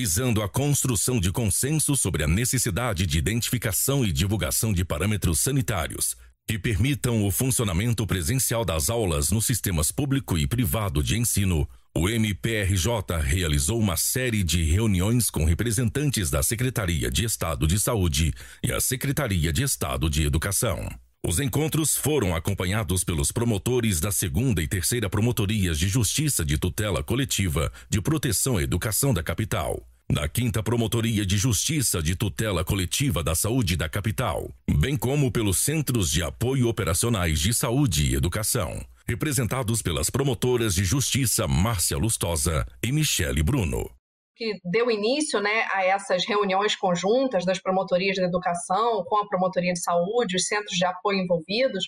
visando 0.00 0.40
a 0.40 0.48
construção 0.48 1.20
de 1.20 1.30
consenso 1.30 1.94
sobre 1.94 2.24
a 2.24 2.26
necessidade 2.26 3.06
de 3.06 3.18
identificação 3.18 4.02
e 4.02 4.10
divulgação 4.10 4.72
de 4.72 4.82
parâmetros 4.82 5.40
sanitários 5.40 6.16
que 6.48 6.58
permitam 6.58 7.22
o 7.26 7.30
funcionamento 7.30 8.06
presencial 8.06 8.64
das 8.64 8.88
aulas 8.88 9.30
nos 9.30 9.44
sistemas 9.44 9.92
público 9.92 10.38
e 10.38 10.46
privado 10.46 11.02
de 11.02 11.18
ensino, 11.18 11.68
o 11.94 12.08
MPRJ 12.08 13.18
realizou 13.22 13.78
uma 13.78 13.98
série 13.98 14.42
de 14.42 14.64
reuniões 14.64 15.28
com 15.28 15.44
representantes 15.44 16.30
da 16.30 16.42
Secretaria 16.42 17.10
de 17.10 17.26
Estado 17.26 17.66
de 17.66 17.78
Saúde 17.78 18.32
e 18.64 18.72
a 18.72 18.80
Secretaria 18.80 19.52
de 19.52 19.62
Estado 19.62 20.08
de 20.08 20.24
Educação. 20.24 20.88
Os 21.22 21.38
encontros 21.38 21.98
foram 21.98 22.34
acompanhados 22.34 23.04
pelos 23.04 23.30
promotores 23.30 24.00
da 24.00 24.10
segunda 24.10 24.62
e 24.62 24.66
terceira 24.66 25.10
promotorias 25.10 25.78
de 25.78 25.86
Justiça 25.86 26.42
de 26.42 26.56
Tutela 26.56 27.04
Coletiva 27.04 27.70
de 27.90 28.00
Proteção 28.00 28.56
à 28.56 28.62
Educação 28.62 29.12
da 29.12 29.22
capital, 29.22 29.86
da 30.10 30.28
quinta 30.28 30.60
Promotoria 30.60 31.24
de 31.24 31.36
Justiça 31.36 32.02
de 32.02 32.16
Tutela 32.16 32.64
Coletiva 32.64 33.22
da 33.22 33.34
Saúde 33.34 33.76
da 33.76 33.88
capital, 33.88 34.50
bem 34.68 34.96
como 34.96 35.30
pelos 35.30 35.58
Centros 35.58 36.10
de 36.10 36.20
Apoio 36.20 36.68
Operacionais 36.68 37.38
de 37.38 37.54
Saúde 37.54 38.10
e 38.10 38.14
Educação, 38.16 38.84
representados 39.06 39.80
pelas 39.80 40.10
promotoras 40.10 40.74
de 40.74 40.84
Justiça 40.84 41.46
Márcia 41.46 41.96
Lustosa 41.96 42.66
e 42.82 42.90
Michele 42.90 43.42
Bruno. 43.42 43.88
Que 44.36 44.58
deu 44.64 44.90
início 44.90 45.38
né, 45.40 45.64
a 45.72 45.84
essas 45.84 46.26
reuniões 46.26 46.74
conjuntas 46.74 47.44
das 47.44 47.60
promotorias 47.60 48.16
de 48.16 48.24
educação 48.24 49.04
com 49.04 49.18
a 49.18 49.28
promotoria 49.28 49.72
de 49.72 49.80
saúde, 49.80 50.36
os 50.36 50.46
centros 50.46 50.76
de 50.76 50.84
apoio 50.84 51.20
envolvidos, 51.20 51.84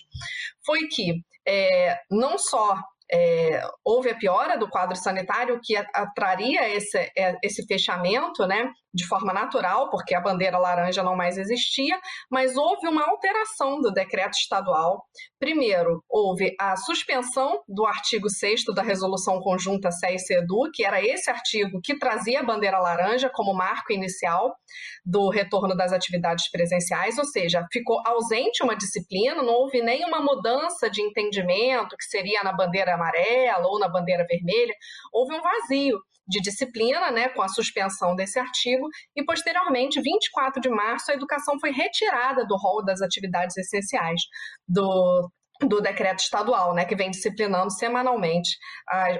foi 0.65 0.87
que 0.87 1.21
é, 1.45 1.97
não 2.09 2.37
só 2.37 2.77
é, 3.13 3.61
houve 3.85 4.09
a 4.09 4.15
piora 4.15 4.57
do 4.57 4.67
quadro 4.67 4.95
sanitário 4.95 5.59
que 5.63 5.75
atraria 5.75 6.67
esse, 6.75 6.97
é, 7.15 7.37
esse 7.43 7.65
fechamento, 7.67 8.47
né, 8.47 8.71
de 8.93 9.07
forma 9.07 9.33
natural, 9.33 9.89
porque 9.89 10.13
a 10.13 10.21
bandeira 10.21 10.57
laranja 10.57 11.01
não 11.01 11.15
mais 11.15 11.37
existia, 11.37 11.99
mas 12.29 12.55
houve 12.55 12.87
uma 12.87 13.03
alteração 13.03 13.81
do 13.81 13.91
decreto 13.91 14.33
estadual. 14.33 15.03
Primeiro, 15.39 16.03
houve 16.09 16.55
a 16.59 16.75
suspensão 16.75 17.61
do 17.67 17.85
artigo 17.85 18.29
6 18.29 18.65
da 18.75 18.83
resolução 18.83 19.39
conjunta 19.41 19.91
SEI-CEDU, 19.91 20.69
que 20.73 20.85
era 20.85 21.03
esse 21.03 21.29
artigo 21.29 21.79
que 21.83 21.97
trazia 21.97 22.41
a 22.41 22.43
bandeira 22.43 22.79
laranja 22.79 23.29
como 23.33 23.53
marco 23.53 23.91
inicial 23.91 24.55
do 25.05 25.29
retorno 25.29 25.75
das 25.75 25.91
atividades 25.91 26.49
presenciais, 26.49 27.17
ou 27.17 27.25
seja, 27.25 27.65
ficou 27.71 28.01
ausente 28.05 28.63
uma 28.63 28.75
disciplina, 28.75 29.41
não 29.41 29.53
houve 29.53 29.81
nenhuma 29.81 30.21
mudança 30.21 30.89
de 30.89 31.01
entendimento 31.01 31.97
que 31.97 32.05
seria 32.05 32.43
na 32.43 32.53
bandeira 32.53 32.93
amarela 32.93 33.67
ou 33.67 33.79
na 33.79 33.87
bandeira 33.87 34.25
vermelha, 34.27 34.73
houve 35.11 35.33
um 35.33 35.41
vazio 35.41 35.99
de 36.27 36.41
disciplina, 36.41 37.11
né, 37.11 37.29
com 37.29 37.41
a 37.41 37.47
suspensão 37.47 38.15
desse 38.15 38.39
artigo, 38.39 38.87
e 39.15 39.23
posteriormente, 39.23 40.01
24 40.01 40.61
de 40.61 40.69
março, 40.69 41.11
a 41.11 41.15
educação 41.15 41.59
foi 41.59 41.71
retirada 41.71 42.45
do 42.45 42.55
rol 42.57 42.83
das 42.83 43.01
atividades 43.01 43.57
essenciais 43.57 44.21
do 44.67 45.29
do 45.61 45.79
decreto 45.81 46.19
estadual, 46.19 46.73
né, 46.73 46.83
que 46.83 46.95
vem 46.95 47.11
disciplinando 47.11 47.71
semanalmente 47.71 48.57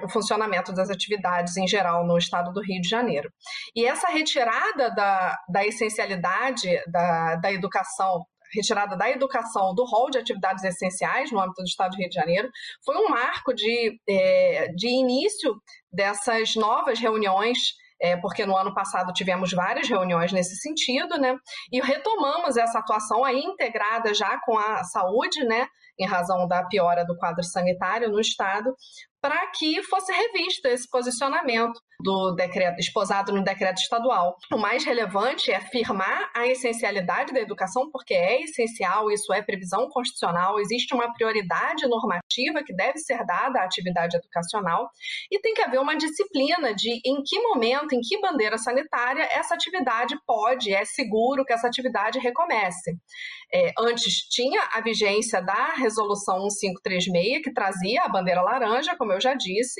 o 0.03 0.09
funcionamento 0.09 0.73
das 0.73 0.89
atividades 0.89 1.55
em 1.57 1.67
geral 1.67 2.05
no 2.05 2.17
estado 2.17 2.51
do 2.51 2.61
Rio 2.61 2.81
de 2.81 2.89
Janeiro. 2.89 3.29
E 3.75 3.85
essa 3.85 4.09
retirada 4.09 4.93
da, 4.93 5.37
da 5.47 5.65
essencialidade 5.65 6.69
da, 6.87 7.35
da 7.35 7.51
educação 7.51 8.25
retirada 8.53 8.95
da 8.95 9.09
educação 9.09 9.73
do 9.73 9.85
rol 9.85 10.09
de 10.09 10.17
atividades 10.17 10.63
essenciais 10.63 11.31
no 11.31 11.39
âmbito 11.39 11.61
do 11.61 11.67
Estado 11.67 11.91
do 11.91 11.97
Rio 11.97 12.09
de 12.09 12.15
Janeiro, 12.15 12.49
foi 12.85 12.97
um 12.97 13.09
marco 13.09 13.53
de, 13.53 13.99
é, 14.07 14.67
de 14.75 14.87
início 14.87 15.55
dessas 15.91 16.55
novas 16.55 16.99
reuniões 16.99 17.57
é, 18.03 18.17
porque 18.17 18.45
no 18.45 18.57
ano 18.57 18.73
passado 18.73 19.13
tivemos 19.13 19.53
várias 19.53 19.87
reuniões 19.87 20.33
nesse 20.33 20.57
sentido, 20.57 21.17
né? 21.17 21.37
E 21.71 21.79
retomamos 21.79 22.57
essa 22.57 22.79
atuação 22.79 23.23
aí 23.23 23.39
integrada 23.39 24.13
já 24.13 24.37
com 24.41 24.57
a 24.57 24.83
saúde, 24.83 25.41
né? 25.45 25.67
Em 25.97 26.05
razão 26.05 26.45
da 26.45 26.65
piora 26.67 27.05
do 27.05 27.15
quadro 27.15 27.41
sanitário 27.43 28.09
no 28.09 28.19
estado, 28.19 28.75
para 29.23 29.47
que 29.51 29.81
fosse 29.83 30.11
revisto 30.11 30.67
esse 30.67 30.85
posicionamento 30.89 31.79
do 31.97 32.35
decreto 32.35 32.77
esposado 32.77 33.31
no 33.31 33.41
decreto 33.41 33.77
estadual. 33.77 34.35
O 34.51 34.57
mais 34.57 34.83
relevante 34.83 35.49
é 35.49 35.55
afirmar 35.55 36.29
a 36.35 36.45
essencialidade 36.45 37.31
da 37.31 37.39
educação, 37.39 37.89
porque 37.89 38.13
é 38.13 38.41
essencial, 38.41 39.09
isso 39.09 39.31
é 39.31 39.41
previsão 39.41 39.87
constitucional, 39.87 40.59
existe 40.59 40.93
uma 40.93 41.13
prioridade 41.13 41.87
normativa 41.87 42.61
que 42.65 42.75
deve 42.75 42.97
ser 42.97 43.25
dada 43.25 43.61
à 43.61 43.63
atividade 43.63 44.17
educacional 44.17 44.89
e 45.31 45.39
tem 45.39 45.53
que 45.53 45.61
haver 45.61 45.79
uma 45.79 45.95
disciplina 45.95 46.75
de 46.75 46.99
em 47.05 47.23
que 47.23 47.39
momento, 47.39 47.93
em 47.93 48.01
que 48.01 48.19
bandeira 48.19 48.57
sanitária 48.57 49.23
essa 49.31 49.55
atividade 49.55 50.17
pode, 50.27 50.73
é 50.73 50.83
seguro 50.83 51.45
que 51.45 51.53
essa 51.53 51.67
atividade 51.67 52.19
recomece. 52.19 52.91
É, 53.53 53.71
antes 53.77 54.27
tinha 54.29 54.67
a 54.73 54.81
vigência 54.81 55.41
da 55.41 55.73
resolução 55.75 56.39
1536, 56.39 57.43
que 57.43 57.53
trazia 57.53 58.01
a 58.03 58.09
bandeira 58.09 58.41
laranja, 58.41 58.95
como 58.97 59.13
eu 59.13 59.21
já 59.21 59.35
disse, 59.35 59.79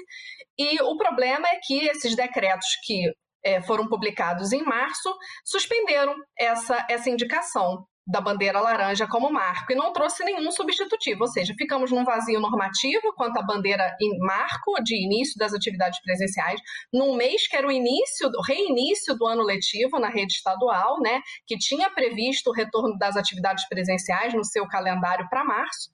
e 0.58 0.80
o 0.84 0.96
problema 0.96 1.48
é 1.48 1.60
que 1.62 1.88
esses 1.88 2.16
decretos 2.16 2.68
que 2.86 3.12
é, 3.44 3.62
foram 3.62 3.88
publicados 3.88 4.52
em 4.54 4.64
março 4.64 5.14
suspenderam 5.44 6.16
essa, 6.38 6.86
essa 6.90 7.10
indicação 7.10 7.86
da 8.06 8.20
bandeira 8.20 8.60
laranja 8.60 9.08
como 9.08 9.32
marco 9.32 9.72
e 9.72 9.76
não 9.76 9.94
trouxe 9.94 10.24
nenhum 10.26 10.52
substitutivo, 10.52 11.22
ou 11.22 11.28
seja, 11.28 11.54
ficamos 11.58 11.90
num 11.92 12.04
vazio 12.04 12.40
normativo 12.40 13.14
quanto 13.16 13.38
à 13.38 13.42
bandeira 13.42 13.96
em 14.02 14.18
marco 14.20 14.74
de 14.84 14.96
início 14.96 15.38
das 15.38 15.54
atividades 15.54 16.02
presenciais, 16.02 16.60
num 16.94 17.16
mês 17.16 17.48
que 17.48 17.56
era 17.56 17.68
o 17.68 17.72
início, 17.72 18.28
o 18.28 18.42
reinício 18.42 19.16
do 19.16 19.26
ano 19.26 19.44
letivo 19.44 20.00
na 20.00 20.10
rede 20.10 20.34
estadual, 20.34 21.00
né, 21.02 21.22
que 21.48 21.58
tinha 21.58 21.90
previsto 21.90 22.50
o 22.50 22.54
retorno 22.54 22.98
das 22.98 23.16
atividades 23.16 23.68
presenciais 23.70 24.34
no 24.34 24.44
seu 24.44 24.68
calendário 24.68 25.28
para 25.30 25.46
março, 25.46 25.90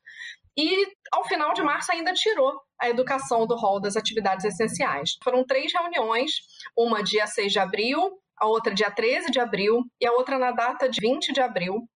e 0.58 0.88
ao 1.14 1.24
final 1.26 1.54
de 1.54 1.62
março 1.62 1.92
ainda 1.92 2.12
tirou 2.12 2.60
a 2.82 2.90
educação 2.90 3.48
do 3.48 3.56
rol 3.56 3.80
das 3.80 3.96
atividades 3.96 4.44
essenciais. 4.46 5.12
Foram 5.24 5.46
três 5.46 5.72
reuniões, 5.74 6.32
uma 6.78 7.02
dia 7.02 7.28
6 7.28 7.52
de 7.52 7.60
abril, 7.60 8.20
a 8.40 8.48
outra 8.48 8.74
dia 8.74 8.90
13 8.90 9.32
de 9.32 9.40
abril 9.40 9.84
e 10.00 10.06
a 10.06 10.12
outra 10.14 10.38
na 10.38 10.52
data 10.52 10.90
de 10.90 11.00
20 11.02 11.34
de 11.34 11.42
abril, 11.42 11.88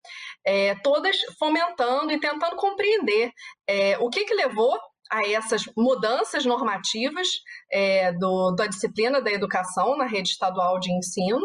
é, 0.45 0.75
todas 0.75 1.15
fomentando 1.39 2.11
e 2.11 2.19
tentando 2.19 2.55
compreender 2.55 3.31
é, 3.67 3.97
o 3.99 4.09
que, 4.09 4.25
que 4.25 4.33
levou 4.33 4.77
a 5.11 5.27
essas 5.27 5.63
mudanças 5.77 6.45
normativas 6.45 7.27
é, 7.71 8.11
do, 8.13 8.51
da 8.51 8.67
disciplina 8.67 9.21
da 9.21 9.31
educação 9.31 9.95
na 9.95 10.05
rede 10.05 10.29
estadual 10.29 10.79
de 10.79 10.91
ensino 10.91 11.39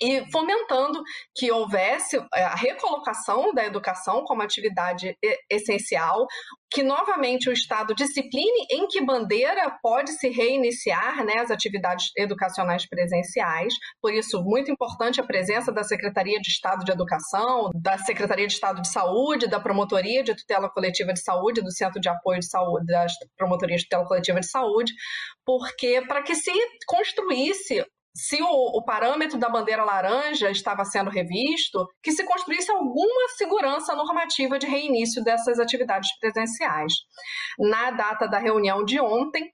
e 0.00 0.30
fomentando 0.30 1.02
que 1.34 1.50
houvesse 1.50 2.16
é, 2.34 2.44
a 2.44 2.54
recolocação 2.54 3.52
da 3.52 3.64
educação 3.64 4.24
como 4.24 4.42
atividade 4.42 5.16
essencial, 5.50 6.26
que 6.70 6.82
novamente 6.82 7.50
o 7.50 7.52
Estado 7.52 7.94
discipline 7.94 8.66
em 8.70 8.86
que 8.88 9.04
bandeira 9.04 9.70
pode 9.82 10.12
se 10.12 10.28
reiniciar 10.30 11.24
né, 11.24 11.38
as 11.38 11.50
atividades 11.50 12.10
educacionais 12.16 12.88
presenciais. 12.88 13.74
Por 14.00 14.12
isso, 14.12 14.42
muito 14.42 14.70
importante 14.70 15.20
a 15.20 15.26
presença 15.26 15.70
da 15.70 15.84
Secretaria 15.84 16.40
de 16.40 16.48
Estado 16.48 16.84
de 16.84 16.92
Educação, 16.92 17.70
da 17.74 17.98
Secretaria 17.98 18.46
de 18.46 18.54
Estado 18.54 18.80
de 18.80 18.90
Saúde, 18.90 19.48
da 19.48 19.60
Promotoria 19.60 20.22
de 20.22 20.34
Tutela 20.34 20.70
Coletiva 20.70 21.12
de 21.12 21.22
Saúde, 21.22 21.62
do 21.62 21.70
Centro 21.70 22.00
de 22.00 22.08
Apoio 22.08 22.40
de 22.40 22.48
Saúde, 22.48 22.86
das 22.86 23.12
Promotorias 23.36 23.80
de 23.80 23.88
Tutela 23.88 24.08
Coletiva 24.08 24.40
de 24.40 24.50
Saúde, 24.50 24.92
porque 25.44 26.02
para 26.06 26.22
que 26.22 26.34
se 26.34 26.52
construísse 26.86 27.84
se 28.14 28.42
o, 28.42 28.46
o, 28.46 28.84
parâmetro 28.84 29.38
da 29.38 29.48
bandeira 29.48 29.84
laranja 29.84 30.50
estava 30.50 30.84
sendo 30.84 31.10
revisto, 31.10 31.86
que 32.02 32.12
se 32.12 32.24
construísse 32.24 32.70
alguma 32.70 33.28
segurança 33.36 33.94
normativa 33.94 34.58
de 34.58 34.66
reinício 34.66 35.22
dessas 35.24 35.58
atividades 35.58 36.10
presenciais. 36.18 36.92
Na 37.58 37.90
data 37.90 38.28
da 38.28 38.38
reunião 38.38 38.84
de 38.84 39.00
ontem, 39.00 39.50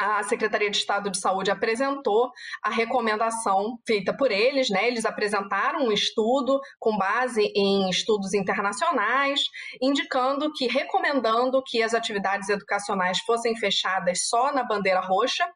a 0.00 0.22
Secretaria 0.22 0.70
de 0.70 0.78
Estado 0.78 1.10
de 1.10 1.18
Saúde 1.18 1.50
apresentou 1.50 2.30
a 2.64 2.70
recomendação 2.70 3.76
feita 3.86 4.16
por 4.16 4.32
eles, 4.32 4.70
né? 4.70 4.88
Eles 4.88 5.04
apresentaram 5.04 5.84
um 5.84 5.92
estudo 5.92 6.58
com 6.78 6.96
base 6.96 7.42
em 7.54 7.90
estudos 7.90 8.32
internacionais, 8.32 9.40
indicando 9.80 10.50
que 10.54 10.66
recomendando 10.66 11.62
que 11.66 11.82
as 11.82 11.92
atividades 11.92 12.48
educacionais 12.48 13.18
fossem 13.26 13.54
fechadas 13.56 14.26
só 14.26 14.50
na 14.54 14.64
bandeira 14.64 15.00
roxa, 15.00 15.46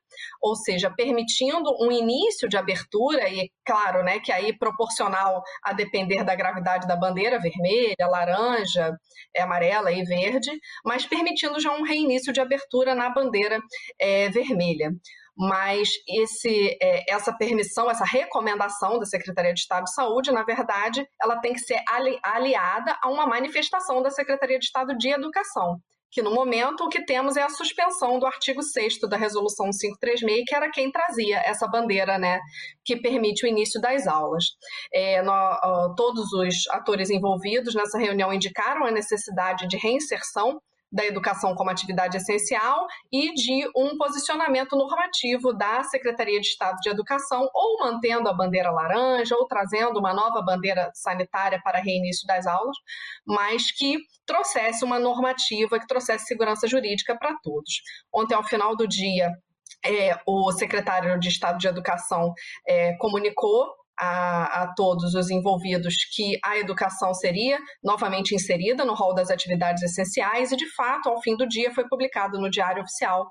ou 0.43 0.55
seja, 0.57 0.91
permitindo 0.91 1.71
um 1.81 1.91
início 1.91 2.49
de 2.49 2.57
abertura 2.57 3.29
e 3.29 3.51
claro, 3.65 4.03
né, 4.03 4.21
que 4.21 4.33
aí 4.33 4.57
proporcional 4.57 5.43
a 5.63 5.73
depender 5.73 6.25
da 6.25 6.35
gravidade 6.35 6.87
da 6.87 6.97
bandeira 6.97 7.39
vermelha, 7.39 8.07
laranja, 8.07 8.97
é 9.35 9.43
amarela 9.43 9.91
e 9.93 10.05
verde, 10.05 10.51
mas 10.85 11.07
permitindo 11.07 11.61
já 11.61 11.73
um 11.73 11.83
reinício 11.83 12.33
de 12.33 12.41
abertura 12.41 12.95
na 12.95 13.11
bandeira 13.11 13.59
é, 13.99 14.29
vermelha. 14.31 14.91
Mas 15.37 15.89
esse, 16.09 16.79
é, 16.81 17.13
essa 17.13 17.37
permissão, 17.37 17.91
essa 17.91 18.05
recomendação 18.05 19.01
da 19.01 19.05
Secretaria 19.05 19.53
de 19.53 19.61
Estado 19.61 19.85
de 19.85 19.93
Saúde, 19.93 20.31
na 20.31 20.45
verdade, 20.45 21.05
ela 21.21 21.41
tem 21.41 21.53
que 21.53 21.59
ser 21.59 21.83
ali, 21.89 22.19
aliada 22.23 22.97
a 23.03 23.11
uma 23.11 23.27
manifestação 23.27 24.01
da 24.01 24.11
Secretaria 24.11 24.59
de 24.59 24.67
Estado 24.67 24.97
de 24.97 25.09
Educação, 25.09 25.81
que 26.15 26.23
no 26.23 26.33
momento 26.33 26.85
o 26.85 26.89
que 26.89 27.05
temos 27.05 27.37
é 27.37 27.43
a 27.43 27.49
suspensão 27.49 28.21
do 28.21 28.27
artigo 28.27 28.63
6 28.63 29.01
da 29.11 29.17
Resolução 29.17 29.67
536, 29.67 30.45
que 30.47 30.55
era 30.55 30.71
quem 30.71 30.91
trazia 30.91 31.41
essa 31.45 31.67
bandeira, 31.67 32.17
né, 32.17 32.39
que 32.85 32.97
permite 32.97 33.45
o 33.45 33.49
início 33.49 33.81
das 33.81 34.07
aulas. 34.07 34.45
É, 34.93 35.21
no, 35.23 35.95
todos 35.97 36.33
os 36.33 36.69
atores 36.71 37.11
envolvidos 37.11 37.75
nessa 37.75 37.99
reunião 37.99 38.33
indicaram 38.33 38.87
a 38.87 38.93
necessidade 38.93 39.67
de 39.67 39.77
reinserção 39.77 40.61
da 40.95 41.05
educação 41.05 41.57
como 41.57 41.71
atividade 41.71 42.17
essencial 42.17 42.87
e 43.11 43.35
de 43.35 43.69
um 43.77 43.99
posicionamento 43.99 44.77
normativo 44.77 45.53
da 45.53 45.83
Secretaria 45.83 46.41
de 46.41 46.47
Estado 46.47 46.77
de 46.81 46.89
Educação, 46.89 47.49
ou 47.53 47.81
mantendo 47.81 48.29
a 48.29 48.33
bandeira 48.33 48.71
laranja, 48.71 49.35
ou 49.35 49.45
trazendo 49.49 49.99
uma 49.99 50.15
nova 50.15 50.41
bandeira 50.41 50.93
sanitária 50.95 51.61
para 51.65 51.81
reinício 51.81 52.25
das 52.29 52.47
aulas, 52.47 52.77
mas 53.27 53.73
que 53.73 53.99
trouxesse 54.25 54.85
uma 54.85 55.01
normativa, 55.01 55.81
que 55.81 55.87
trouxesse 55.87 56.27
segurança 56.27 56.69
jurídica 56.69 57.19
para 57.19 57.35
todos. 57.43 57.83
Ontem, 58.13 58.37
ao 58.37 58.45
final 58.45 58.77
do 58.77 58.87
dia, 58.87 59.33
é, 59.85 60.17
o 60.25 60.53
secretário 60.53 61.19
de 61.19 61.29
Estado 61.29 61.59
de 61.59 61.67
Educação 61.67 62.33
é, 62.69 62.97
comunicou 62.99 63.67
a, 63.99 64.63
a, 64.63 64.75
todos 64.75 65.15
os 65.15 65.31
envolvidos 65.31 65.95
que 66.15 66.39
a 66.45 66.59
educação 66.59 67.15
seria 67.15 67.59
novamente 67.83 68.35
inserida 68.35 68.85
no 68.85 68.95
rol 68.95 69.15
das 69.15 69.31
atividades 69.31 69.83
essenciais 69.83 70.53
e, 70.53 70.57
de 70.57 70.69
fato, 70.75 71.09
ao 71.09 71.21
fim 71.21 71.37
do 71.37 71.47
dia 71.47 71.73
foi 71.73 71.87
publicado 71.89 72.41
no 72.41 72.51
Diário 72.51 72.83
Oficial 72.83 73.27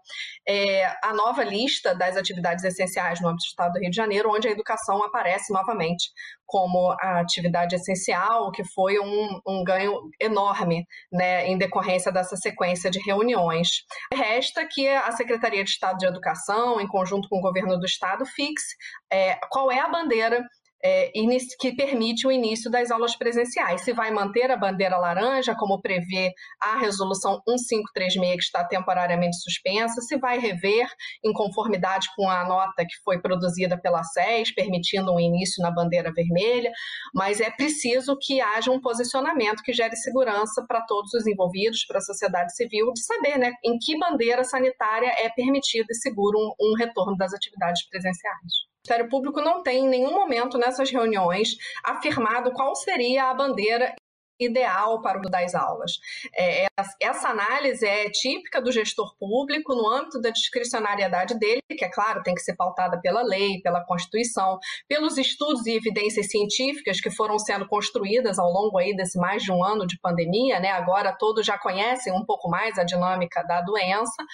é, 0.48 0.86
a 1.04 1.14
nova 1.14 1.44
lista 1.44 1.94
das 1.96 2.16
atividades 2.16 2.64
essenciais 2.64 3.22
no 3.22 3.28
âmbito 3.28 3.44
do 3.44 3.50
Estado 3.50 3.74
do 3.74 3.80
Rio 3.80 3.90
de 3.90 3.96
Janeiro, 3.96 4.32
onde 4.32 4.48
a 4.48 4.52
educação 4.52 5.04
aparece 5.04 5.52
novamente 5.52 6.12
como 6.46 6.92
a 7.02 7.20
atividade 7.20 7.76
essencial, 7.76 8.52
que 8.52 8.64
foi 8.64 9.00
um, 9.00 9.40
um 9.48 9.64
ganho 9.64 10.00
enorme 10.22 10.86
né, 11.12 11.48
em 11.48 11.58
decorrência 11.58 12.12
dessa 12.12 12.36
sequência 12.36 12.92
de 12.92 13.00
reuniões. 13.00 13.70
Resta 14.14 14.64
que 14.70 14.88
a 14.88 15.12
Secretaria 15.14 15.64
de 15.64 15.70
Estado 15.72 15.98
de 15.98 16.06
Educação, 16.06 16.80
em 16.80 16.88
conjunto 16.88 17.28
com 17.28 17.40
o 17.40 17.42
governo 17.42 17.80
do 17.80 17.86
Estado, 17.86 18.24
fixe 18.26 18.76
é, 19.12 19.40
qual 19.50 19.72
é 19.72 19.80
a 19.80 19.90
bandeira 19.90 20.44
é, 20.84 21.12
que 21.60 21.74
permite 21.76 22.28
o 22.28 22.32
início 22.32 22.70
das 22.70 22.92
aulas 22.92 23.16
presenciais. 23.16 23.82
Se 23.82 23.94
vai 23.94 24.12
manter 24.12 24.52
a 24.52 24.58
bandeira 24.58 24.98
laranja, 24.98 25.56
como 25.56 25.82
prevê 25.82 26.34
a 26.62 26.78
resolução 26.78 27.42
1536, 27.48 28.36
que 28.36 28.44
está 28.44 28.66
temporariamente 28.66 29.38
suspensa, 29.38 30.02
se 30.02 30.18
vai 30.18 30.38
rever 30.38 30.88
em 31.24 31.32
conformidade 31.32 32.08
com 32.16 32.30
a 32.30 32.46
nota 32.46 32.84
que 32.86 32.96
foi 33.04 33.22
produzida 33.22 33.80
pela 33.80 34.04
SES, 34.04 34.54
permitindo 34.54 35.14
um 35.14 35.20
início 35.20 35.62
na 35.64 35.72
bandeira 35.72 36.12
vermelha, 36.12 36.72
mas 37.14 37.40
é 37.40 37.50
preciso 37.50 38.18
que 38.20 38.42
haja 38.42 38.70
um 38.70 38.82
posicionamento 38.82 39.64
que 39.64 39.72
gere 39.72 39.96
segurança 39.96 40.66
para 40.68 40.82
todos 40.82 41.14
os 41.14 41.26
envolvidos, 41.26 41.86
para 41.86 42.00
a 42.00 42.02
sociedade 42.02 42.56
civil, 42.56 42.92
de 42.94 43.04
saber 43.04 43.38
né, 43.38 43.54
em 43.64 43.78
que 43.78 43.98
bandeira 43.98 44.44
sanitária 44.44 45.14
é 45.20 45.30
permitido 45.30 45.88
e 45.90 45.96
seguro 45.96 46.38
um, 46.38 46.54
um 46.60 46.76
retorno 46.76 47.16
das 47.16 47.34
atividades 47.34 47.88
presenciais. 47.88 48.73
O 48.84 48.90
Ministério 48.90 49.10
Público 49.10 49.40
não 49.40 49.64
tem 49.64 49.86
em 49.86 49.88
nenhum 49.88 50.12
momento 50.12 50.58
nessas 50.58 50.92
reuniões 50.92 51.56
afirmado 51.86 52.52
qual 52.52 52.76
seria 52.76 53.30
a 53.30 53.34
bandeira 53.34 53.96
ideal 54.38 55.02
para 55.02 55.20
o 55.20 55.22
das 55.22 55.56
aulas. 55.56 55.94
É, 56.36 56.68
essa 57.02 57.30
análise 57.30 57.86
é 57.86 58.10
típica 58.10 58.62
do 58.62 58.74
gestor 58.74 59.16
público 59.18 59.74
no 59.74 59.88
âmbito 59.88 60.20
da 60.20 60.32
discricionariedade 60.32 61.40
dele, 61.40 61.62
que 61.70 61.86
é 61.86 61.90
claro, 61.90 62.24
tem 62.24 62.36
que 62.36 62.42
ser 62.42 62.58
pautada 62.58 63.00
pela 63.00 63.22
lei, 63.22 63.62
pela 63.62 63.86
Constituição, 63.86 64.60
pelos 64.86 65.18
estudos 65.18 65.66
e 65.66 65.78
evidências 65.78 66.30
científicas 66.30 67.00
que 67.00 67.10
foram 67.10 67.40
sendo 67.40 67.66
construídas 67.66 68.38
ao 68.38 68.52
longo 68.52 68.78
aí 68.78 68.94
desse 68.94 69.18
mais 69.18 69.44
de 69.44 69.52
um 69.54 69.64
ano 69.64 69.88
de 69.88 69.98
pandemia, 69.98 70.60
né? 70.60 70.72
Agora 70.72 71.16
todos 71.18 71.46
já 71.46 71.58
conhecem 71.58 72.12
um 72.12 72.26
pouco 72.26 72.50
mais 72.50 72.78
a 72.78 72.84
dinâmica 72.84 73.44
da 73.44 73.62
doença, 73.62 74.26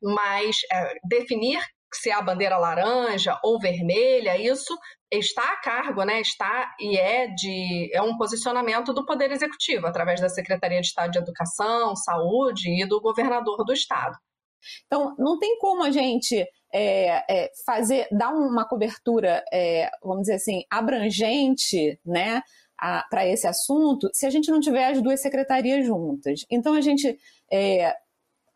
mas 0.00 0.58
é, 0.72 0.94
definir 1.08 1.58
se 1.94 2.10
é 2.10 2.12
a 2.12 2.22
bandeira 2.22 2.58
laranja 2.58 3.38
ou 3.42 3.58
vermelha, 3.58 4.36
isso 4.36 4.76
está 5.10 5.52
a 5.52 5.60
cargo, 5.60 6.04
né? 6.04 6.20
Está 6.20 6.74
e 6.80 6.96
é 6.96 7.28
de 7.28 7.90
é 7.92 8.02
um 8.02 8.16
posicionamento 8.16 8.92
do 8.92 9.06
Poder 9.06 9.30
Executivo 9.30 9.86
através 9.86 10.20
da 10.20 10.28
Secretaria 10.28 10.80
de 10.80 10.86
Estado 10.88 11.12
de 11.12 11.18
Educação, 11.18 11.94
Saúde 11.94 12.70
e 12.70 12.86
do 12.86 13.00
governador 13.00 13.64
do 13.64 13.72
estado. 13.72 14.16
Então, 14.86 15.14
não 15.18 15.38
tem 15.38 15.58
como 15.58 15.84
a 15.84 15.90
gente 15.90 16.44
é, 16.72 17.24
é, 17.30 17.50
fazer, 17.64 18.08
dar 18.10 18.30
uma 18.30 18.66
cobertura, 18.66 19.44
é, 19.52 19.90
vamos 20.02 20.22
dizer 20.22 20.34
assim, 20.34 20.62
abrangente, 20.70 21.98
né? 22.04 22.42
Para 23.08 23.26
esse 23.26 23.46
assunto, 23.46 24.10
se 24.12 24.26
a 24.26 24.30
gente 24.30 24.50
não 24.50 24.60
tiver 24.60 24.90
as 24.90 25.00
duas 25.00 25.22
secretarias 25.22 25.86
juntas. 25.86 26.44
Então, 26.50 26.74
a 26.74 26.80
gente 26.82 27.18
é, 27.50 27.94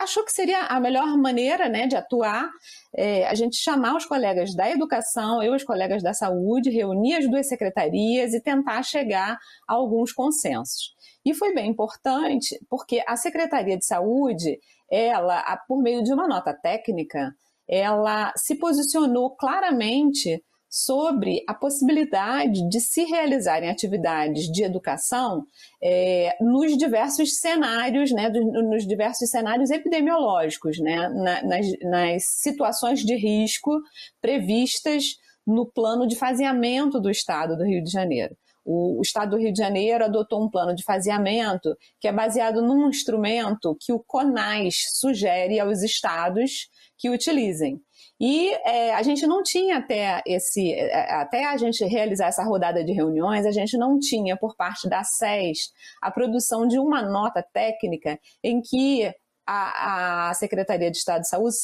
achou 0.01 0.25
que 0.25 0.33
seria 0.33 0.63
a 0.63 0.81
melhor 0.81 1.17
maneira 1.19 1.69
né, 1.69 1.87
de 1.87 1.95
atuar 1.95 2.51
é, 2.97 3.27
a 3.29 3.35
gente 3.35 3.57
chamar 3.57 3.97
os 3.97 4.07
colegas 4.07 4.55
da 4.55 4.69
educação, 4.71 5.43
eu 5.43 5.55
os 5.55 5.63
colegas 5.63 6.03
da 6.03 6.15
saúde, 6.15 6.71
reunir 6.71 7.17
as 7.17 7.31
duas 7.31 7.47
secretarias 7.47 8.33
e 8.33 8.43
tentar 8.43 8.83
chegar 8.83 9.39
a 9.69 9.75
alguns 9.75 10.13
consensos. 10.13 10.95
E 11.25 11.35
foi 11.35 11.55
bem 11.55 11.71
importante 11.71 12.59
porque 12.69 13.03
a 13.07 13.17
Secretaria 13.17 13.77
de 13.77 13.85
Saúde, 13.85 14.59
ela, 14.91 15.43
por 15.69 15.83
meio 15.83 16.03
de 16.03 16.13
uma 16.13 16.27
nota 16.27 16.55
técnica, 16.55 17.33
ela 17.69 18.33
se 18.37 18.59
posicionou 18.59 19.37
claramente 19.37 20.43
sobre 20.71 21.43
a 21.49 21.53
possibilidade 21.53 22.69
de 22.69 22.81
se 22.81 23.03
realizarem 23.03 23.69
atividades 23.69 24.45
de 24.45 24.63
educação 24.63 25.45
é, 25.83 26.37
nos 26.41 26.79
diversos 26.79 27.41
cenários, 27.41 28.13
né, 28.13 28.29
nos 28.29 28.87
diversos 28.87 29.29
cenários 29.29 29.71
epidemiológicos, 29.71 30.79
né, 30.79 31.09
nas, 31.43 31.67
nas 31.83 32.25
situações 32.25 33.01
de 33.01 33.17
risco 33.17 33.81
previstas 34.21 35.17
no 35.45 35.67
plano 35.67 36.07
de 36.07 36.15
faseamento 36.15 37.01
do 37.01 37.11
Estado 37.11 37.57
do 37.57 37.65
Rio 37.65 37.83
de 37.83 37.91
Janeiro. 37.91 38.37
O, 38.65 39.01
Estado 39.03 39.31
do 39.31 39.39
Rio 39.39 39.53
de 39.53 39.59
Janeiro 39.59 40.05
adotou 40.05 40.45
um 40.45 40.51
plano 40.51 40.75
de 40.75 40.85
faseamento 40.85 41.77
que 41.99 42.07
é 42.07 42.13
baseado 42.13 42.63
num 42.63 42.89
instrumento 42.89 43.77
que 43.81 43.93
o 43.93 43.99
CONAS 43.99 44.75
sugere 44.93 45.59
aos 45.59 45.83
estados 45.83 46.69
que 47.01 47.09
utilizem. 47.09 47.81
E 48.21 48.51
é, 48.67 48.95
a 48.95 49.03
gente 49.03 49.27
não 49.27 49.43
tinha 49.43 49.79
até 49.79 50.23
esse, 50.27 50.75
é, 50.75 51.15
até 51.15 51.47
a 51.47 51.57
gente 51.57 51.83
realizar 51.87 52.27
essa 52.27 52.45
rodada 52.45 52.85
de 52.85 52.93
reuniões, 52.93 53.47
a 53.47 53.51
gente 53.51 53.79
não 53.79 53.99
tinha 53.99 54.37
por 54.37 54.55
parte 54.55 54.87
da 54.87 55.03
SES 55.03 55.73
a 56.03 56.11
produção 56.11 56.69
de 56.69 56.79
uma 56.79 57.01
nota 57.01 57.43
técnica 57.43 58.21
em 58.45 58.61
que 58.61 59.11
a, 59.47 60.29
a, 60.29 60.35
Secretaria 60.35 60.91
de 60.91 60.99
Estado 60.99 61.23
de 61.23 61.29
Saúde, 61.29 61.57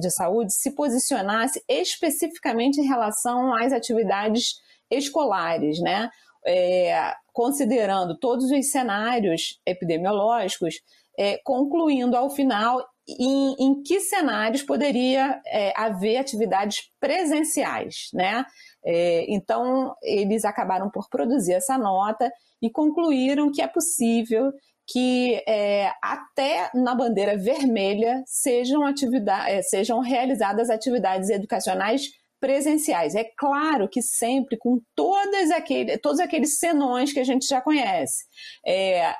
de 0.00 0.10
Saúde 0.10 0.54
se 0.54 0.70
posicionasse 0.70 1.60
especificamente 1.68 2.80
em 2.80 2.86
relação 2.86 3.52
às 3.52 3.72
atividades 3.72 4.54
escolares, 4.88 5.80
né? 5.80 6.08
É, 6.46 7.12
considerando 7.32 8.16
todos 8.18 8.50
os 8.50 8.70
cenários 8.70 9.58
epidemiológicos, 9.66 10.76
é, 11.18 11.38
concluindo 11.42 12.16
ao 12.16 12.30
final 12.30 12.84
em, 13.06 13.54
em 13.58 13.82
que 13.82 14.00
cenários 14.00 14.62
poderia 14.62 15.40
é, 15.46 15.72
haver 15.76 16.16
atividades 16.16 16.90
presenciais, 16.98 18.08
né? 18.12 18.44
É, 18.84 19.26
então, 19.28 19.94
eles 20.02 20.44
acabaram 20.44 20.90
por 20.90 21.08
produzir 21.08 21.52
essa 21.52 21.76
nota 21.78 22.30
e 22.60 22.70
concluíram 22.70 23.50
que 23.52 23.62
é 23.62 23.66
possível 23.66 24.52
que 24.86 25.42
é, 25.48 25.90
até 26.02 26.70
na 26.74 26.94
bandeira 26.94 27.36
vermelha 27.38 28.22
sejam, 28.26 28.84
atividade, 28.84 29.50
é, 29.50 29.62
sejam 29.62 30.00
realizadas 30.00 30.68
atividades 30.68 31.30
educacionais 31.30 32.02
presenciais. 32.38 33.14
É 33.14 33.24
claro 33.38 33.88
que 33.88 34.02
sempre 34.02 34.58
com 34.58 34.78
todas 34.94 35.50
aquele, 35.50 35.96
todos 35.96 36.20
aqueles 36.20 36.58
senões 36.58 37.12
que 37.12 37.20
a 37.20 37.24
gente 37.24 37.46
já 37.46 37.62
conhece. 37.62 38.24
É, 38.66 39.14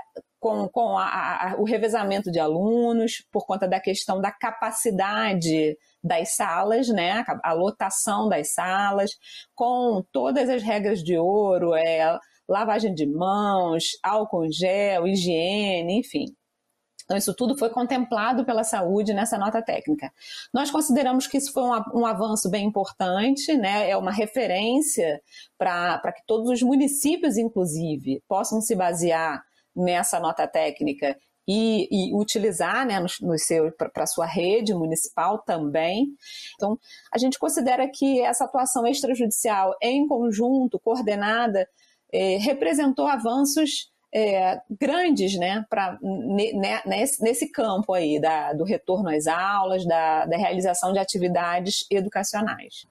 com, 0.45 0.69
com 0.69 0.99
a, 0.99 1.53
a, 1.53 1.57
o 1.57 1.65
revezamento 1.65 2.31
de 2.31 2.39
alunos, 2.39 3.25
por 3.33 3.47
conta 3.47 3.67
da 3.67 3.81
questão 3.81 4.21
da 4.21 4.31
capacidade 4.31 5.75
das 6.03 6.37
salas, 6.37 6.87
né, 6.89 7.25
a, 7.43 7.55
lotação 7.55 8.29
das 8.29 8.53
salas, 8.53 9.13
com 9.55 10.05
todas 10.13 10.51
as 10.51 10.63
regras 10.63 11.03
de 11.03 11.17
ouro, 11.17 11.75
é, 11.75 12.19
lavagem 12.47 12.95
de 12.95 13.07
mãos, 13.07 13.85
álcool 14.03 14.45
em 14.45 14.53
gel, 14.53 15.07
higiene, 15.07 16.01
enfim. 16.01 16.27
Então, 17.05 17.17
isso 17.17 17.35
tudo 17.35 17.57
foi 17.57 17.71
contemplado 17.71 18.45
pela 18.45 18.65
saúde 18.65 19.15
nessa 19.15 19.39
nota 19.39 19.63
técnica. 19.63 20.13
Nós 20.53 20.71
consideramos 20.71 21.27
que 21.27 21.39
isso 21.39 21.55
foi 21.55 21.63
um, 21.63 22.01
um 22.03 22.07
avanço 22.07 22.51
bem 22.51 22.67
importante, 22.67 23.57
né? 23.57 23.89
é 23.89 23.97
uma 23.97 24.13
referência 24.13 25.23
para 25.57 26.13
que 26.13 26.23
todos 26.27 26.51
os 26.51 26.61
municípios, 26.61 27.39
inclusive, 27.39 28.23
possam 28.29 28.61
se 28.61 28.77
basear 28.77 29.43
nessa 29.75 30.21
nota 30.21 30.47
técnica 30.47 31.17
e, 31.47 31.89
e 31.91 32.15
utilizar 32.15 32.87
né, 32.87 32.99
no, 33.01 33.07
no 33.23 33.37
para 33.77 34.05
a 34.05 34.07
sua 34.07 34.27
rede 34.27 34.75
municipal 34.75 35.39
também. 35.39 36.09
Então, 36.55 36.79
a 37.13 37.19
gente 37.19 37.39
considera 37.39 37.89
que 37.89 38.21
essa 38.21 38.45
atuação 38.45 38.87
extrajudicial 38.87 39.75
em 39.83 40.07
conjunto, 40.07 40.81
coordenada, 40.81 41.69
eh, 42.13 42.39
representou 42.39 43.07
avanços 43.07 43.93
é, 44.15 44.61
grandes 44.71 45.37
né, 45.37 45.67
pra, 45.69 45.99
nesse, 46.87 47.21
nesse 47.21 47.51
campo 47.51 47.93
aí 47.93 48.21
da, 48.21 48.53
do 48.53 48.63
retorno 48.63 49.09
às 49.11 49.27
aulas, 49.27 49.85
da, 49.85 50.25
da 50.25 50.37
realização 50.37 50.93
de 50.93 51.01
atividades 51.01 51.85
educacionais. 51.91 52.87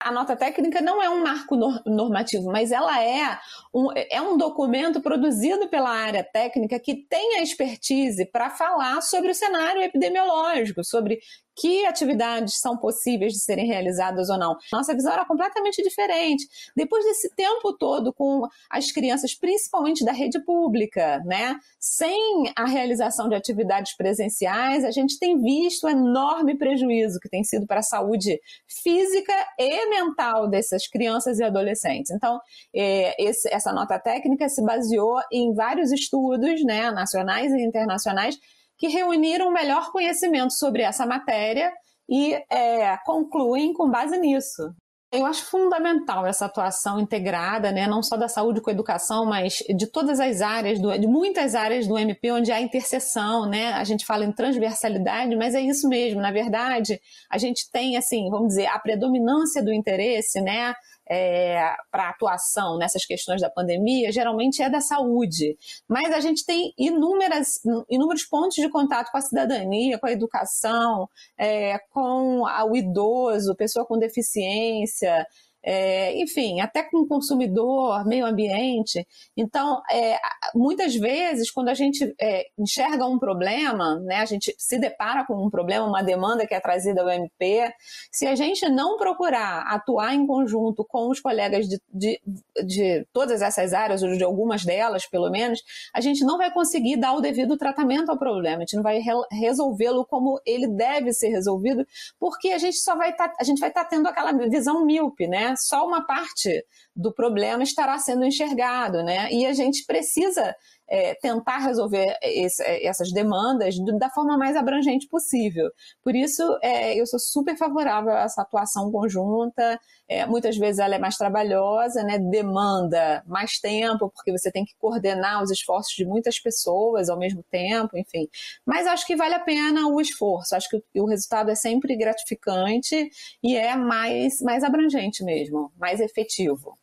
A 0.00 0.12
nota 0.12 0.36
técnica 0.36 0.80
não 0.80 1.02
é 1.02 1.10
um 1.10 1.22
marco 1.22 1.56
normativo, 1.84 2.52
mas 2.52 2.70
ela 2.70 3.02
é 3.02 3.38
um, 3.74 3.88
é 3.94 4.20
um 4.20 4.36
documento 4.36 5.00
produzido 5.00 5.68
pela 5.68 5.90
área 5.90 6.22
técnica 6.22 6.78
que 6.78 6.94
tem 6.94 7.38
a 7.38 7.42
expertise 7.42 8.24
para 8.26 8.48
falar 8.48 9.00
sobre 9.00 9.30
o 9.30 9.34
cenário 9.34 9.82
epidemiológico, 9.82 10.84
sobre 10.84 11.18
que 11.60 11.84
atividades 11.86 12.60
são 12.60 12.76
possíveis 12.76 13.32
de 13.32 13.40
serem 13.40 13.66
realizadas 13.66 14.30
ou 14.30 14.38
não. 14.38 14.56
Nossa 14.72 14.94
visão 14.94 15.12
era 15.12 15.24
completamente 15.24 15.82
diferente. 15.82 16.46
Depois 16.76 17.04
desse 17.04 17.34
tempo 17.34 17.72
todo 17.72 18.12
com 18.12 18.46
as 18.70 18.92
crianças, 18.92 19.34
principalmente 19.34 20.04
da 20.04 20.12
rede 20.12 20.38
pública, 20.44 21.20
né, 21.24 21.56
sem 21.80 22.52
a 22.56 22.66
realização 22.66 23.28
de 23.28 23.34
atividades 23.34 23.96
presenciais, 23.96 24.84
a 24.84 24.90
gente 24.90 25.18
tem 25.18 25.40
visto 25.40 25.84
o 25.84 25.88
enorme 25.88 26.56
prejuízo 26.56 27.18
que 27.20 27.28
tem 27.28 27.42
sido 27.42 27.66
para 27.66 27.80
a 27.80 27.82
saúde 27.82 28.40
física 28.82 29.34
e 29.58 29.86
mental 29.90 30.48
dessas 30.48 30.86
crianças 30.86 31.38
e 31.38 31.44
adolescentes. 31.44 32.10
Então, 32.10 32.40
é, 32.74 33.14
essa 33.52 33.72
nota 33.72 33.98
técnica 33.98 34.48
se 34.48 34.62
baseou 34.62 35.20
em 35.32 35.52
vários 35.54 35.90
estudos, 35.90 36.64
né, 36.64 36.90
nacionais 36.90 37.52
e 37.52 37.60
internacionais 37.62 38.38
que 38.78 38.88
reuniram 38.88 39.48
o 39.48 39.52
melhor 39.52 39.90
conhecimento 39.90 40.52
sobre 40.52 40.82
essa 40.82 41.04
matéria 41.04 41.72
e 42.08 42.34
é, 42.50 42.96
concluem 43.04 43.72
com 43.72 43.90
base 43.90 44.16
nisso. 44.18 44.62
Eu 45.10 45.24
acho 45.24 45.46
fundamental 45.46 46.26
essa 46.26 46.44
atuação 46.44 47.00
integrada, 47.00 47.72
né, 47.72 47.86
não 47.86 48.02
só 48.02 48.14
da 48.14 48.28
saúde 48.28 48.60
com 48.60 48.68
a 48.68 48.72
educação, 48.74 49.24
mas 49.24 49.62
de 49.74 49.86
todas 49.90 50.20
as 50.20 50.42
áreas, 50.42 50.78
do, 50.78 50.96
de 50.98 51.06
muitas 51.06 51.54
áreas 51.54 51.86
do 51.86 51.96
MP 51.96 52.30
onde 52.30 52.52
há 52.52 52.60
interseção, 52.60 53.48
né? 53.48 53.72
A 53.72 53.84
gente 53.84 54.04
fala 54.04 54.26
em 54.26 54.32
transversalidade, 54.32 55.34
mas 55.34 55.54
é 55.54 55.62
isso 55.62 55.88
mesmo. 55.88 56.20
Na 56.20 56.30
verdade, 56.30 57.00
a 57.30 57.38
gente 57.38 57.70
tem, 57.72 57.96
assim, 57.96 58.28
vamos 58.28 58.48
dizer, 58.48 58.66
a 58.66 58.78
predominância 58.78 59.64
do 59.64 59.72
interesse, 59.72 60.42
né? 60.42 60.74
É, 61.10 61.74
para 61.90 62.10
atuação 62.10 62.76
nessas 62.78 63.04
questões 63.04 63.40
da 63.40 63.50
pandemia 63.50 64.12
geralmente 64.12 64.62
é 64.62 64.68
da 64.68 64.80
saúde, 64.80 65.56
mas 65.88 66.12
a 66.12 66.20
gente 66.20 66.44
tem 66.44 66.72
inúmeras, 66.78 67.60
inúmeros 67.88 68.24
pontos 68.24 68.56
de 68.56 68.68
contato 68.68 69.10
com 69.10 69.18
a 69.18 69.22
cidadania, 69.22 69.98
com 69.98 70.06
a 70.06 70.12
educação, 70.12 71.08
é, 71.36 71.78
com 71.90 72.42
o 72.42 72.76
idoso, 72.76 73.54
pessoa 73.54 73.86
com 73.86 73.98
deficiência, 73.98 75.26
é, 75.62 76.18
enfim, 76.20 76.60
até 76.60 76.82
com 76.82 76.98
o 76.98 77.06
consumidor, 77.06 78.06
meio 78.06 78.26
ambiente. 78.26 79.06
Então, 79.36 79.80
é, 79.90 80.16
muitas 80.54 80.94
vezes, 80.94 81.50
quando 81.50 81.68
a 81.68 81.74
gente 81.74 82.14
é, 82.20 82.46
enxerga 82.58 83.06
um 83.06 83.18
problema, 83.18 83.98
né, 84.00 84.16
a 84.16 84.24
gente 84.24 84.54
se 84.56 84.78
depara 84.78 85.24
com 85.26 85.34
um 85.34 85.50
problema, 85.50 85.86
uma 85.86 86.02
demanda 86.02 86.46
que 86.46 86.54
é 86.54 86.60
trazida 86.60 87.02
ao 87.02 87.10
MP, 87.10 87.72
se 88.12 88.26
a 88.26 88.34
gente 88.34 88.68
não 88.68 88.96
procurar 88.96 89.64
atuar 89.68 90.14
em 90.14 90.26
conjunto 90.26 90.84
com 90.88 91.10
os 91.10 91.20
colegas 91.20 91.66
de, 91.68 91.80
de, 91.92 92.20
de 92.64 93.06
todas 93.12 93.42
essas 93.42 93.72
áreas, 93.72 94.02
ou 94.02 94.16
de 94.16 94.24
algumas 94.24 94.64
delas, 94.64 95.06
pelo 95.06 95.30
menos, 95.30 95.60
a 95.94 96.00
gente 96.00 96.24
não 96.24 96.38
vai 96.38 96.52
conseguir 96.52 96.96
dar 96.96 97.14
o 97.14 97.20
devido 97.20 97.56
tratamento 97.56 98.10
ao 98.10 98.18
problema, 98.18 98.58
a 98.58 98.60
gente 98.60 98.76
não 98.76 98.82
vai 98.82 98.98
re 98.98 99.18
resolvê-lo 99.32 100.06
como 100.06 100.40
ele 100.46 100.68
deve 100.68 101.12
ser 101.12 101.28
resolvido, 101.28 101.84
porque 102.18 102.50
a 102.50 102.58
gente 102.58 102.76
só 102.76 102.96
vai 102.96 103.14
tá, 103.14 103.32
a 103.38 103.44
gente 103.44 103.58
vai 103.58 103.70
estar 103.70 103.84
tá 103.84 103.90
tendo 103.90 104.06
aquela 104.06 104.32
visão 104.48 104.84
míope, 104.84 105.26
né? 105.26 105.47
Só 105.56 105.86
uma 105.86 106.06
parte 106.06 106.64
do 106.94 107.12
problema 107.12 107.62
estará 107.62 107.98
sendo 107.98 108.24
enxergado, 108.24 109.02
né? 109.02 109.30
E 109.32 109.46
a 109.46 109.52
gente 109.52 109.84
precisa 109.86 110.54
é, 110.88 111.14
tentar 111.14 111.58
resolver 111.58 112.16
esse, 112.22 112.62
é, 112.62 112.86
essas 112.86 113.12
demandas 113.12 113.76
da 113.98 114.08
forma 114.10 114.36
mais 114.36 114.56
abrangente 114.56 115.06
possível. 115.08 115.70
Por 116.02 116.16
isso, 116.16 116.42
é, 116.62 116.98
eu 116.98 117.06
sou 117.06 117.18
super 117.18 117.56
favorável 117.56 118.12
a 118.12 118.22
essa 118.22 118.42
atuação 118.42 118.90
conjunta. 118.90 119.78
É, 120.08 120.24
muitas 120.24 120.56
vezes 120.56 120.78
ela 120.78 120.94
é 120.94 120.98
mais 120.98 121.16
trabalhosa, 121.16 122.02
né? 122.02 122.18
demanda 122.18 123.22
mais 123.26 123.58
tempo, 123.58 124.10
porque 124.10 124.32
você 124.32 124.50
tem 124.50 124.64
que 124.64 124.74
coordenar 124.78 125.42
os 125.42 125.50
esforços 125.50 125.94
de 125.94 126.06
muitas 126.06 126.38
pessoas 126.40 127.10
ao 127.10 127.18
mesmo 127.18 127.44
tempo, 127.50 127.96
enfim. 127.96 128.26
Mas 128.64 128.86
acho 128.86 129.06
que 129.06 129.16
vale 129.16 129.34
a 129.34 129.40
pena 129.40 129.86
o 129.88 130.00
esforço. 130.00 130.56
Acho 130.56 130.68
que 130.70 131.00
o 131.00 131.06
resultado 131.06 131.50
é 131.50 131.54
sempre 131.54 131.96
gratificante 131.96 133.10
e 133.42 133.56
é 133.56 133.76
mais, 133.76 134.40
mais 134.40 134.64
abrangente 134.64 135.22
mesmo, 135.22 135.70
mais 135.76 136.00
efetivo. 136.00 136.78